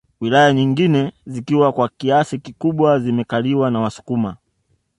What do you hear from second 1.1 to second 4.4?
zikiwa kwa kiasi kikubwa zimekaliwa na wasukuma